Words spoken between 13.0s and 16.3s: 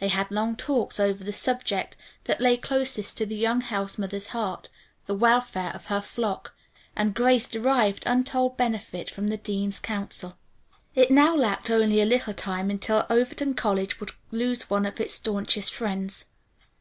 Overton College would lose one of its staunchest friends.